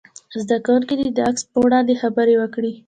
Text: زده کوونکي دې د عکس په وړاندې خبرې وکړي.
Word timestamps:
زده 0.41 0.57
کوونکي 0.65 0.93
دې 0.99 1.07
د 1.13 1.19
عکس 1.29 1.41
په 1.51 1.57
وړاندې 1.65 1.99
خبرې 2.01 2.35
وکړي. 2.37 2.71